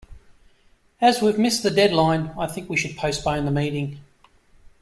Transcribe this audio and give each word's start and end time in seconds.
As 0.99 1.21
we've 1.21 1.37
missed 1.37 1.61
the 1.61 1.69
deadline, 1.69 2.31
I 2.35 2.47
think 2.47 2.67
we 2.71 2.75
should 2.75 2.97
postpone 2.97 3.45
the 3.45 3.51
meeting. 3.51 3.99